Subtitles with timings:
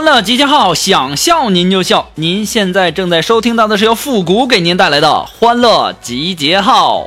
[0.00, 2.08] 欢乐集结号，想笑您就笑。
[2.14, 7.06] 您现在正在收听到的是由复古给您带来的欢乐集结号。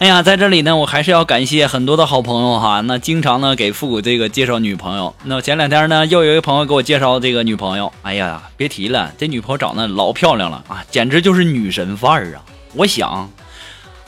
[0.00, 2.80] 哎呀，在这里呢，我还是要感谢很多的好朋友哈。
[2.80, 5.14] 那经常呢给复古这个介绍女朋友。
[5.22, 7.92] 那前两天呢，又有一个朋友给我介绍这个女朋友。
[8.02, 12.42] 哎呀，别提了，这女朋友长得老漂亮了啊，简直就是女神范儿啊！
[12.74, 13.30] 我想，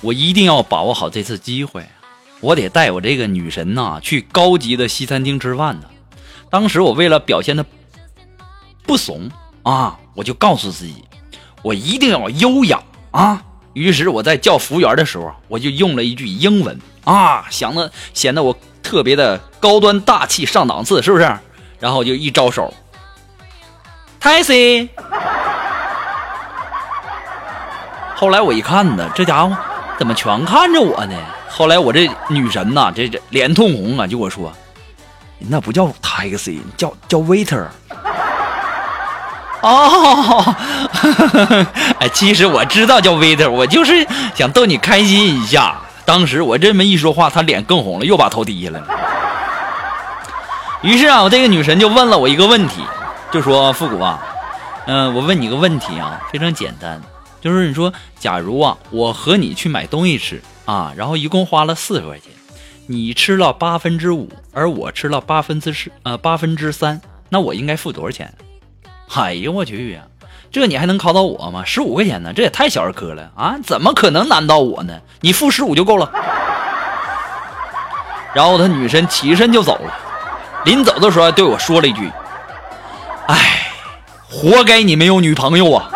[0.00, 1.86] 我一定要把握好这次机会。
[2.42, 5.86] 我得带我这个女神呐去高级的西餐厅吃饭呢。
[6.50, 7.64] 当时我为了表现的
[8.84, 9.30] 不怂
[9.62, 11.04] 啊，我就告诉自己，
[11.62, 12.82] 我一定要优雅
[13.12, 13.42] 啊。
[13.74, 21.38] 于是我在叫服务员的时候，我就用了一句英文啊，想的显得我特别的高端大气上档次，是不是？
[21.78, 22.74] 然后我就一招手
[24.20, 24.88] ，taxi。
[28.16, 29.56] 后来我一看呢，这家伙
[29.98, 31.16] 怎么全看着我呢？
[31.54, 34.50] 后来我这女神呐，这这脸通红啊，就我说
[35.38, 37.66] ：“那不叫 taxi，叫叫 waiter。”
[39.60, 40.56] 哦，
[42.00, 45.76] 哎，其实我知道叫 waiter，我就是想逗你开心一下。
[46.06, 48.86] 当时我这么一说话，她脸更红了，又把头低下来了。
[50.80, 52.82] 于是啊，我这个女神就问了我一个问题，
[53.30, 54.18] 就说：“复古啊，
[54.86, 56.98] 嗯，我问你个问题啊，非常简单，
[57.42, 62.32] 就是你说，假如啊，我和你去买东西吃。”啊，然后一共花了四十块钱，
[62.86, 68.32] 你吃了八分之五，而我吃了八分之十，呃，八分之三，那我应该付多少钱？
[69.14, 70.02] 哎呦我去呀，
[70.50, 71.64] 这你还能考到我吗？
[71.64, 73.56] 十五块钱呢，这也太小儿科了啊！
[73.64, 75.00] 怎么可能难到我呢？
[75.20, 76.10] 你付十五就够了。
[78.34, 79.92] 然后他女神起身就走了，
[80.64, 82.10] 临走的时候还对我说了一句
[83.28, 83.66] ：“哎，
[84.30, 85.90] 活该你没有女朋友啊！”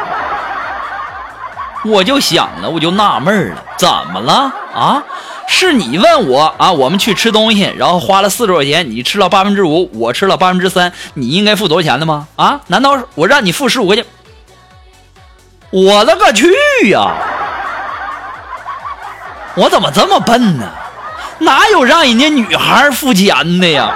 [1.88, 5.02] 我就想了，我就纳闷了，怎么了啊？
[5.48, 6.72] 是你问我啊？
[6.72, 12.26] 我们去吃东西，然后花了四十块钱，你吃了八分之五，我吃了八分之三，你应该付多少钱的吗？
[12.36, 12.60] 啊？
[12.66, 14.04] 难道我让你付十五块钱？
[15.70, 16.52] 我勒个去
[16.91, 17.12] 呀！
[19.54, 20.68] 我怎么这么笨呢？
[21.38, 23.94] 哪有让人家女孩付钱的呀？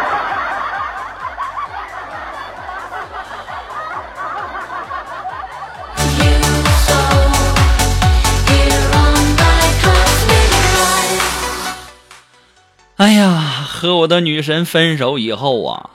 [13.91, 15.91] 和我的女神分手以后啊，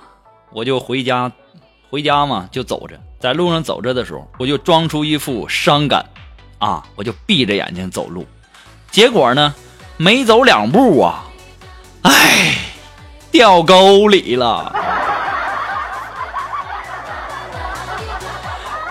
[0.51, 1.31] 我就回家，
[1.89, 6.05] 回家嘛就走着，在路上走着的时候，我就装出一副伤感，
[6.59, 8.27] 啊，我就闭着眼睛走路，
[8.91, 9.55] 结果呢，
[9.95, 11.23] 没走两步啊，
[12.01, 12.57] 哎，
[13.31, 14.75] 掉沟里了。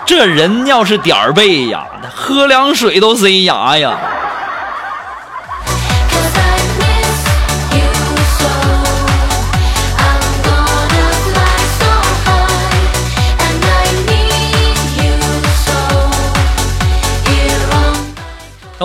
[0.07, 3.99] 这人要是点儿背呀，喝凉水都塞牙呀。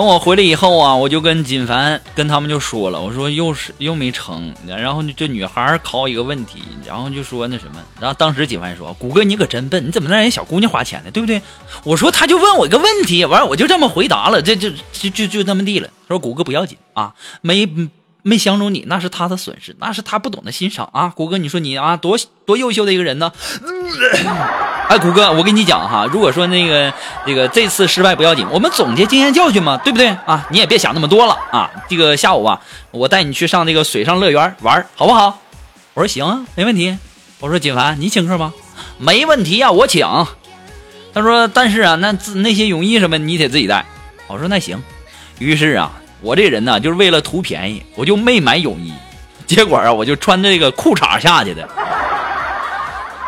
[0.01, 11.11] 等我回来以后啊，我就跟锦凡跟他们就说了，我说又是又没成，然后这女孩考一个问题，然后就说那什么，然后当时锦凡说：“谷哥你可真笨，你怎么让人小姑娘花钱呢？
[11.11, 11.39] 对不对？”
[11.85, 15.87] 我说他就问我一个问题，完我就这么回答了，这就就就就这么地了。
[16.07, 17.69] 说：“谷哥不要紧啊，没
[18.23, 23.31] 没相中你那是他的损失，那是他不懂得欣赏啊。”谷哥你说你啊多多优秀的一个人呢。
[24.91, 26.93] 哎，谷哥，我跟你讲哈，如果说那个
[27.25, 30.45] 这个这次失败不要紧，我们总结经验教训嘛，对不对啊？
[30.49, 31.71] 你也别想那么多了啊。
[31.87, 32.59] 这个下午吧，
[32.91, 35.39] 我带你去上那个水上乐园玩，好不好？
[35.93, 36.97] 我说行啊，没问题。
[37.39, 38.53] 我说锦凡，你请客吗？
[38.97, 40.05] 没问题呀，我请。
[41.13, 43.85] 他说，但是啊，那那些泳衣什么你得自己带。
[44.27, 44.83] 我说那行。
[45.39, 45.89] 于是啊，
[46.19, 48.91] 我这人呢，就是为了图便宜，我就没买泳衣。
[49.47, 51.65] 结果啊，我就穿这个裤衩下去的。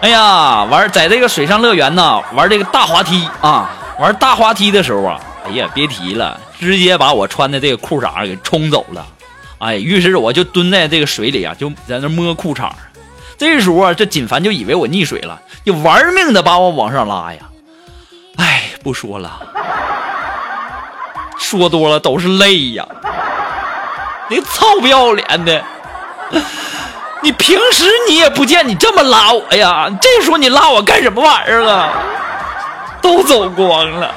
[0.04, 5.18] 哎呀，玩在这个水上乐园呢，玩这个大滑梯啊，玩大滑梯的时候啊，
[5.48, 9.08] 哎呀，别提了，直接把我穿的这个裤衩给冲走了。
[9.60, 12.70] 哎，于是我就蹲在这个水里啊，就在那摸裤衩。
[13.38, 17.40] 这时候啊，这锦凡就以为我溺水了，就玩命的把我往上拉呀。
[18.36, 19.40] 哎，不说了，
[21.40, 22.86] 说多了都是泪呀。
[24.28, 25.64] 你臭不要脸的！
[27.24, 31.90] 你平时你也不见你这么拉我呀，这时候你拉我干什么玩意儿啊？
[33.02, 34.14] 都走光了。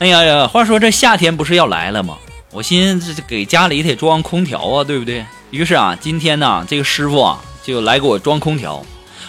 [0.00, 2.16] 哎呀呀，话说这夏天不是要来了吗？
[2.50, 5.24] 我寻思这给家里得装空调啊，对不对？
[5.54, 8.84] 于是啊，今天呢，这个师傅啊就来给我装空调。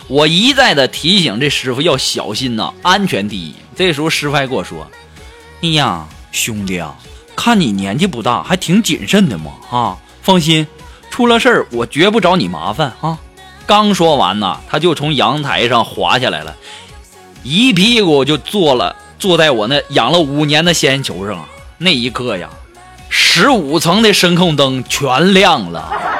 [0.08, 3.54] 我一再的提醒这师傅要小心呐，安全第一。
[3.76, 4.88] 这时候师傅还跟我说
[5.62, 6.96] ：“哎呀，兄弟啊，
[7.36, 10.66] 看你年纪不大，还挺谨慎的嘛啊，放心，
[11.12, 13.20] 出了事儿我绝不找你麻烦啊。”
[13.68, 16.56] 刚说完呢，他就从阳台上滑下来了，
[17.44, 21.46] 一屁股就坐了，坐在我那养了五年的仙人球上啊。
[21.78, 22.50] 那一刻呀。
[23.08, 26.15] 十五层的声控灯全亮了。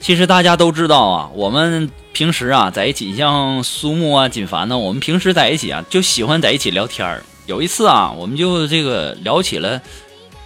[0.00, 7.22] 其实大家都知道啊，我们平时啊在一起，像苏木啊、锦凡呢，我们平时在一起啊就喜欢在一起聊天儿。
[7.44, 9.82] 有一次啊，我们就这个聊起了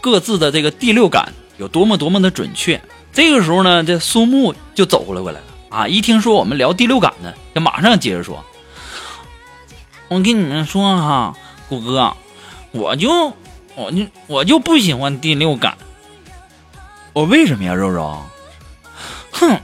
[0.01, 2.83] 各自的这个第六感有多么多么的准确。
[3.13, 5.87] 这个时候呢，这苏木就走了过来了啊！
[5.87, 8.45] 一听说我们聊第六感呢，就马上接着说
[10.09, 11.35] ：“我跟你们说哈，
[11.69, 12.15] 谷哥，
[12.71, 13.33] 我就
[13.75, 15.77] 我就我就不喜欢第六感。
[17.13, 18.23] 我为什么呀，肉肉？
[19.33, 19.61] 哼，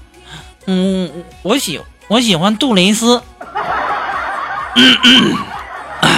[0.67, 3.23] 嗯，我喜我喜欢杜蕾斯。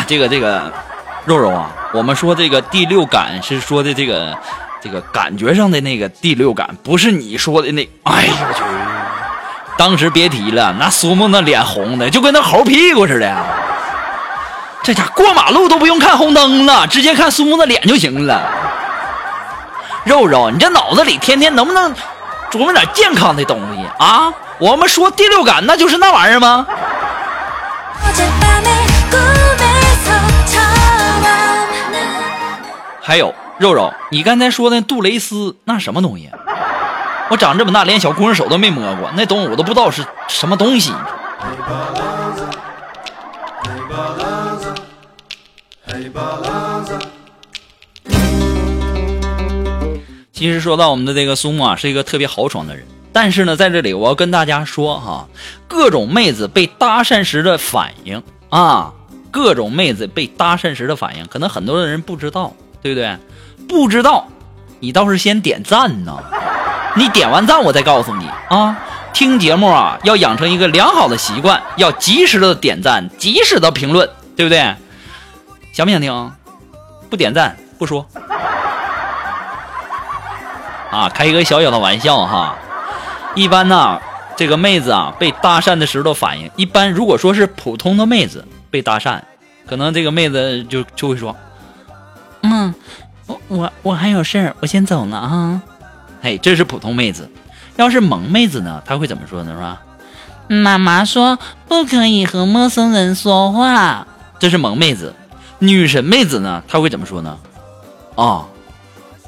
[0.06, 0.72] 这 个这个。”
[1.26, 4.36] 肉肉啊，我们说这个第六感是说的这个，
[4.82, 7.88] 这个感觉上的那个第六感，不是你说的那。
[8.04, 8.62] 哎呦我去！
[9.76, 13.36] 当时别提了，那苏木那脸红的，就跟那猴屁股似的。
[14.82, 18.42] 这家过马路都不用看红灯了，直接看苏木的脸就行了。
[20.04, 21.94] 肉肉，你这脑子里天天能不能
[22.50, 24.32] 琢磨点健康的东西啊？
[24.58, 26.66] 我们说第六感，那就是那玩意儿吗？
[33.02, 36.30] 还有肉肉，你刚才说的杜蕾斯那什么东西？
[37.28, 40.94] 我长这么大连小姑娘手都没摸过，那东西我都不知道是什么东西。
[50.32, 55.28] 其实说到我们的这个苏木啊，是一个特别豪爽的人，但是呢，在这里我要跟大家说哈，
[55.68, 58.94] 各种妹子被搭讪时的反应啊，
[59.30, 62.54] 各种妹子被搭讪时的反应，可能很多的人不知道。
[62.82, 63.14] 对不对？
[63.70, 64.26] 不知道，
[64.80, 66.18] 你倒是先点赞呢。
[66.96, 68.76] 你点完赞，我再告诉你啊。
[69.12, 74.74] 听节目啊，要养成一个良好的习惯，要及时的点赞，及时的评论，对不对？
[75.72, 76.32] 想不想听？
[77.08, 78.04] 不点赞不说。
[80.90, 82.56] 啊，开一个小小的玩笑哈。
[83.36, 84.00] 一般呢，
[84.36, 89.20] 这个妹子啊被搭讪的时候的反应，一般如果说是普通的妹子被搭讪，
[89.68, 91.36] 可能这个妹子就就会说。
[92.42, 92.74] 嗯，
[93.50, 95.60] 我我我还有事儿，我先走了啊。
[96.22, 97.28] 嘿，这是普通妹子，
[97.76, 99.52] 要是萌妹子呢，她会怎么说呢？
[99.52, 99.82] 是吧？
[100.46, 104.06] 妈妈说不可以和陌生人说话，
[104.38, 105.14] 这是萌妹子。
[105.58, 107.36] 女神妹子呢，她会怎么说呢？
[108.14, 108.46] 啊，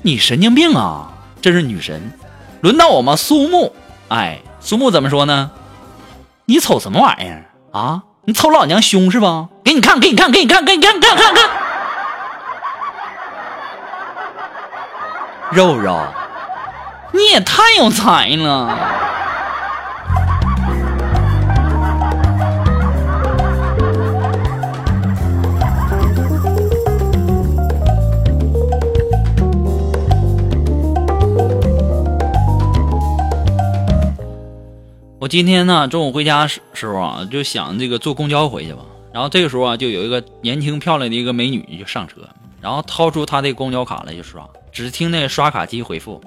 [0.02, 1.12] 你神经病啊！
[1.40, 2.12] 这是女神。
[2.60, 3.74] 轮到我们苏木，
[4.08, 5.50] 哎，苏木怎么说呢？
[6.44, 8.02] 你瞅什么玩意儿啊？
[8.24, 9.48] 你瞅老娘胸是吧？
[9.64, 11.61] 给你看，给你看，给你看，给你看，看看看。
[15.54, 16.00] 肉肉，
[17.12, 18.74] 你也太有才了！
[35.18, 38.78] 我今天呢，中午回家时时候啊，就想这个坐公交回去吧。
[39.12, 42.22] 然后这个时候啊，就有一个年轻漂亮的一个美女就上车，
[42.62, 44.48] 然后掏出她的公交卡来就刷。
[44.72, 46.20] 只听那刷卡机回复：“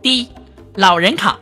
[0.00, 0.28] 滴，
[0.76, 1.36] 老人卡。”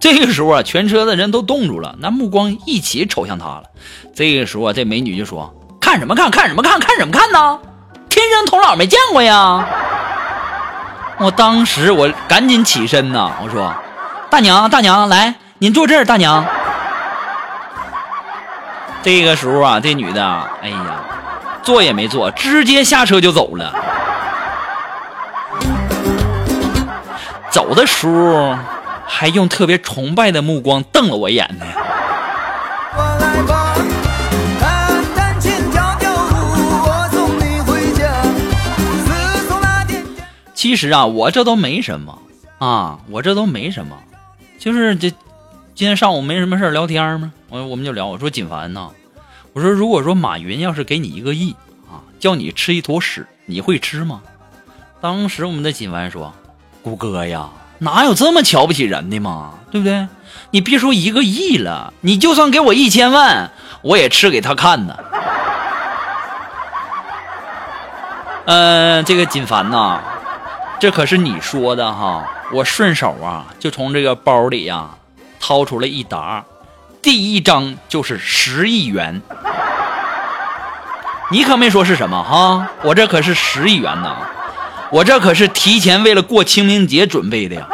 [0.00, 3.64] 这个时候啊，全车的人都冻住了，那目光一起瞅向他了。
[4.14, 6.30] 这个时候啊，这美女就说：“看什么看？
[6.30, 6.78] 看什么看？
[6.80, 7.60] 看什么看呢？
[8.08, 9.66] 天生童姥没见过呀！”
[11.18, 13.74] 我当时我赶紧起身呐，我说
[14.30, 16.44] ：“大娘，大娘，来，您坐这儿，大娘。”
[19.02, 20.22] 这个时候啊，这女的，
[20.62, 21.04] 哎呀，
[21.62, 23.74] 坐也没坐，直接下车就走了。
[27.50, 28.56] 走的时候。
[29.10, 31.64] 还用特别崇拜的目光瞪了我一眼呢。
[40.54, 42.18] 其实啊，我这都没什么
[42.58, 43.96] 啊，我这都没什么，
[44.58, 45.08] 就是这
[45.74, 47.32] 今天上午没什么事聊天吗？
[47.48, 48.90] 我我们就聊，我说锦凡呐，
[49.54, 51.56] 我说如果说马云要是给你一个亿
[51.90, 54.20] 啊，叫你吃一坨屎，你会吃吗？
[55.00, 56.34] 当时我们的锦凡说
[56.88, 57.48] ：“谷歌呀。”
[57.80, 60.08] 哪有这么瞧不起人的嘛，对不对？
[60.50, 63.52] 你别说一个亿了，你就算给我一千万，
[63.82, 64.96] 我也吃给他看呢。
[68.46, 70.00] 嗯，这个锦凡呐，
[70.80, 74.88] 这可是你说的哈，我顺手啊就从这个包里呀
[75.38, 76.42] 掏出了一沓，
[77.00, 79.22] 第一张就是十亿元，
[81.30, 84.16] 你可没说是什么哈，我这可是十亿元呐。
[84.90, 87.68] 我这可是提前为了过清明节准备的呀！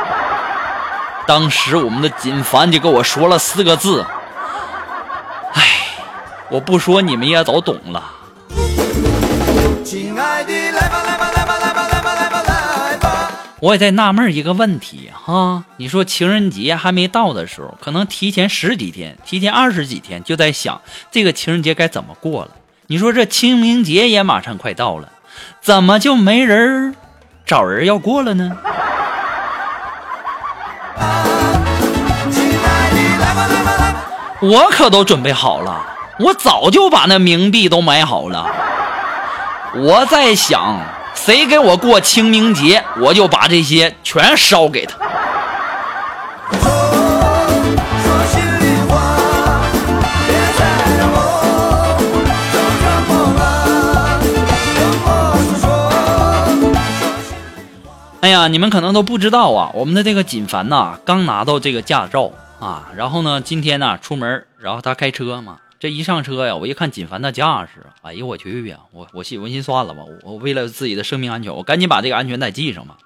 [1.26, 4.04] 当时我们的锦凡就跟我说了四个字
[5.54, 5.62] ：“哎，
[6.50, 8.10] 我不说你们也都懂了。”
[9.84, 12.42] 亲爱的，来吧来吧来吧来吧来吧来吧
[12.90, 13.30] 来吧！
[13.60, 22.50] 我也在纳闷一个问题哈，你说情人节还没到的时候，可能提前十几天、提前二十几天就在想这个情人节该怎么过了。
[22.88, 25.08] 你说这清明节也马上快到了，
[25.62, 26.96] 怎么就没人？
[27.46, 28.50] 找人要过了呢，
[34.40, 35.84] 我可都准备好了，
[36.20, 38.46] 我早就把那冥币都买好了。
[39.76, 40.78] 我在想，
[41.14, 44.96] 谁给我过清明节，我就把这些全烧给他。
[58.24, 72.96] 哎呀，你们可能都不知道啊，我们的这个锦凡呐，刚拿到这个驾照啊，然后呢，今天呢出门，然后他开车嘛，这一上车呀，我一看锦凡的架势，哎呦我去呀，我我心我心算了吧，我为了自己的生命安全，我赶紧把这个安全带系上吧。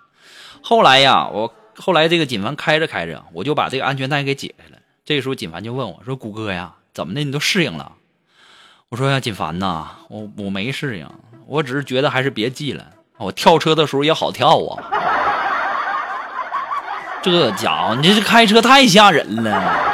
[0.62, 4.78] 后来呀，我后来这个锦凡开着开着，我就把这个安全带给解开了。
[5.04, 7.24] 这个时候锦凡就问我说：“谷歌呀，怎么的？
[7.24, 7.94] 你都适应了？”
[8.90, 11.10] 我说：“呀，锦凡呐，我我没适应，
[11.48, 14.78] 我只是觉得还是别系了，我跳车的时候也好跳啊。”
[17.20, 19.84] 这家伙，你这是开车太吓人了。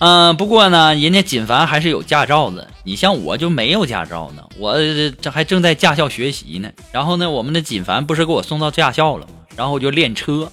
[0.00, 2.68] 嗯，不过呢，人家锦凡还是有驾照的。
[2.82, 4.76] 你像我就没有驾照呢，我
[5.22, 6.68] 这还正在驾校学习呢。
[6.92, 9.32] 然后呢，我们的锦凡不是给我送到驾校了吗？
[9.56, 10.50] 然后我就练车，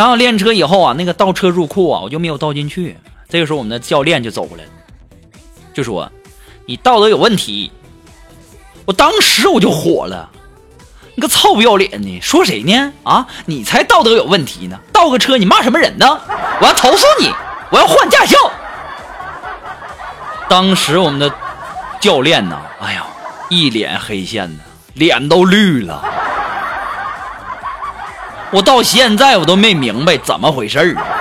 [0.00, 2.96] 然后练车以后啊，那个倒车入库啊，我就没有倒进去。
[3.28, 4.70] 这个时候，我们的教练就走过来了，
[5.74, 6.10] 就说
[6.64, 7.70] ：“你道德有问题。”
[8.86, 10.30] 我当时我就火了
[11.14, 12.94] ：“你个臭不要脸的，说谁呢？
[13.02, 14.80] 啊，你才道德有问题呢！
[14.90, 16.18] 倒个车，你骂什么人呢？
[16.62, 17.30] 我要投诉你，
[17.70, 18.38] 我要换驾校。”
[20.48, 21.30] 当时我们的
[22.00, 23.04] 教练呢，哎呀，
[23.50, 24.60] 一脸黑线呢，
[24.94, 26.02] 脸都绿了。
[28.52, 31.19] 我到现在我都没明白怎么回事儿。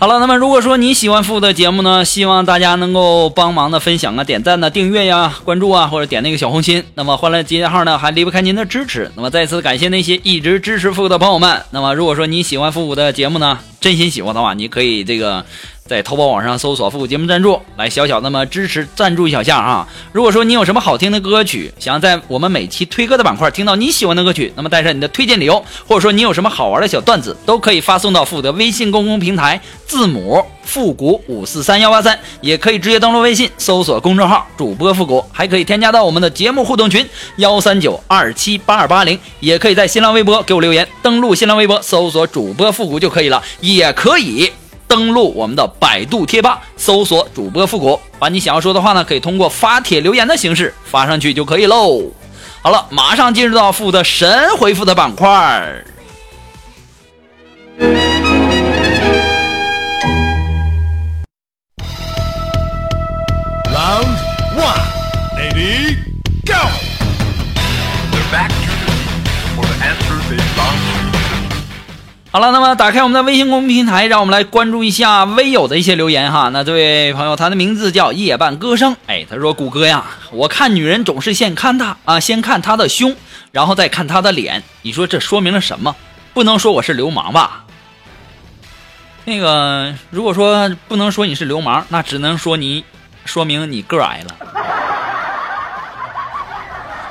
[0.00, 6.82] 好了，那么如果说你喜欢复的节目呢，希望大家能够帮忙的分享啊、点赞呢、订阅呀、关注啊，或者点那个小红心。
[6.94, 9.12] 那么欢乐集结号呢，还离不开您的支持。
[9.14, 11.62] 那么再次感谢那些一直支持复的朋友们。
[11.70, 15.44] 那么如果说你喜欢复古的节目呢，真心喜欢的话，你可以这个。
[15.90, 19.88] 在淘宝网上搜索“复古节目赞助”，来小小那么支持赞助一小下啊！
[20.12, 37.04] 如果说你有什么好听的歌曲，想在我们每期推歌的板块听到你喜欢的歌曲，那么带上你的推荐理由，或者说你有什么好玩的小段子，都可以发送到复古的微信公共平台，字母复古五四三幺八三，也可以直接登录微信搜索公众号主播复古，还可以添加到我们的节目互动群
[37.38, 44.52] 幺三九二七八二八零，也可以在新浪微博给我留言，登录新浪微博搜索主播复古就可以了，也可以。
[44.90, 52.02] 登录我们的百度贴吧，搜索主播复古，把你想要说的话呢，可以通过发帖留言的形式发上去就可以喽。
[52.60, 55.84] 好了，马上进入到复的神回复的板块。
[63.72, 64.16] Round
[64.58, 64.82] one,
[65.38, 65.96] ready,
[66.44, 66.79] go.
[72.32, 76.48] 好了，那么打开我们的微信公众平台，让我们来关注一下微友的一些留言哈。
[76.50, 83.16] 那这位朋友，他的名字叫夜半歌声，哎，他说：“谷歌呀，我看女人总是先看她啊，先看她的胸，
[83.50, 84.62] 然后再看她的脸。
[84.82, 85.96] 你说这说明了什么？
[86.32, 87.64] 不能说我是流氓吧？
[89.24, 92.84] 那个，如果说不能说你是流氓，那只能说你
[93.24, 94.36] 说明你个矮了。”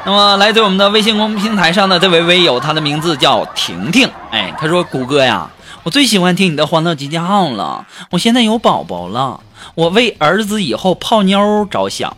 [0.06, 4.10] 那么，来自我们的微信公众平台上的这位微友，他的名字叫婷婷。
[4.32, 5.50] 哎，他说：“谷歌呀，
[5.84, 7.86] 我最喜欢听你的《欢乐集结号》了。
[8.12, 9.42] 我现在有宝宝了，
[9.76, 12.16] 我为儿子以后泡妞着想。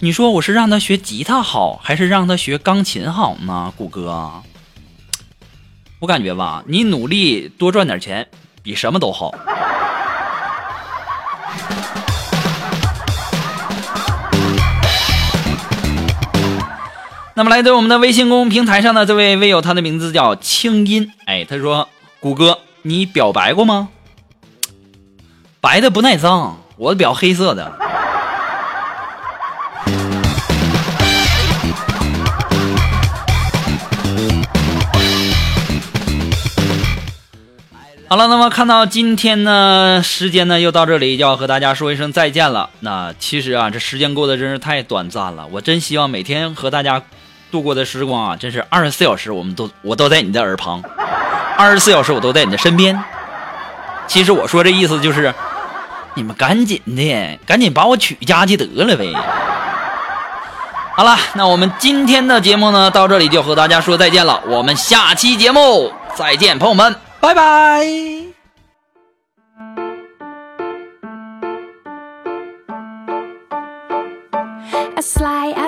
[0.00, 3.72] 你说我是让他学吉他好，还是让他学钢琴好呢？
[3.76, 4.30] 谷歌，
[6.00, 8.28] 我感觉吧，你努力多赚点钱，
[8.62, 9.34] 比什么都好。”
[17.34, 21.10] 那么，来自我们的微信公众平台上的这位微友，他的名字叫清音。
[21.24, 21.88] 哎，他说
[22.20, 23.88] ：“谷歌，你表白过吗？
[25.58, 27.72] 白的不耐脏，我表黑色的。”
[38.08, 42.68] 好了，那么看到今天呢，时间呢又到这里，就要和大家说一声再见了。
[42.80, 45.46] 那其实啊，这时间过得真是太短暂了。
[45.50, 47.02] 我真希望每天和大家
[47.52, 50.82] 度过的时光啊，真是二十四小时，我们都我都在你的耳旁，
[51.56, 52.98] 二十四小时我都在你的身边。
[54.08, 55.32] 其实我说这意思就是，
[56.14, 59.12] 你们赶紧的，赶紧把我娶家去得了呗。
[60.96, 64.42] 好了，那我们今天的节目呢，到这里就和大家说再见了。
[64.46, 66.96] 我们下期节目再见，朋友们。
[67.20, 68.31] 拜拜。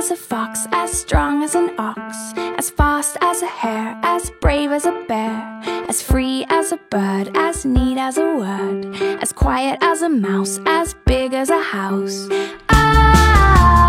[0.04, 4.70] As a fox, as strong as an ox, as fast as a hare, as brave
[4.70, 9.78] as a bear, as free as a bird, as neat as a word, as quiet
[9.80, 12.28] as a mouse, as big as a house.
[12.68, 13.83] Ah!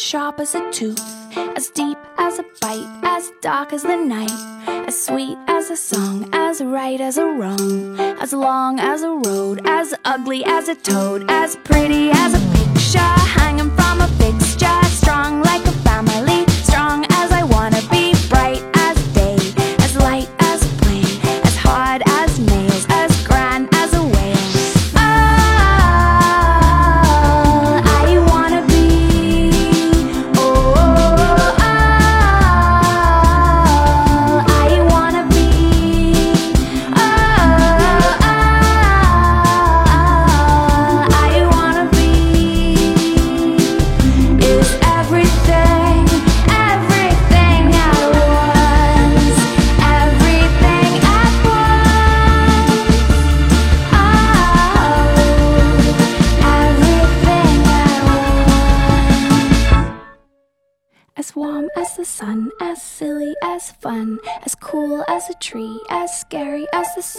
[0.00, 1.00] Sharp as a tooth,
[1.36, 4.30] as deep as a bite, as dark as the night,
[4.88, 9.60] as sweet as a song, as right as a wrong, as long as a road,
[9.66, 12.98] as ugly as a toad, as pretty as a picture
[13.38, 13.81] hanging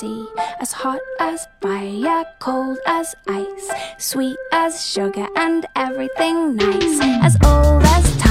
[0.04, 0.28] sea,
[0.60, 7.00] as hot as fire, cold as ice, sweet as sugar, and everything nice.
[7.28, 8.23] As old as